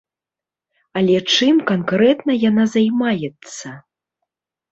[1.01, 3.67] Але чым канкрэтна яна займаецца?